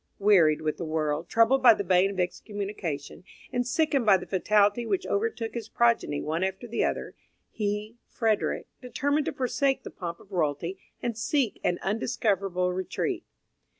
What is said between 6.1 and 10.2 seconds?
one after the other, he, Frederick, determined to forsake the pomp